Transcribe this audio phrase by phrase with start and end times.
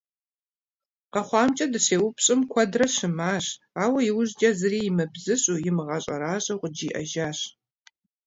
[1.13, 3.45] КъэхъуамкӀэ дыщеупщӀым, куэдрэ щымащ,
[3.83, 7.39] ауэ иужькӀэ зыри имыбзыщӀу, имыгъэщӏэращӏэу къыджиӀэжащ.